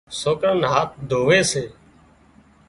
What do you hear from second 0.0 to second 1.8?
سوڪران نا هاٿ ڌووي سي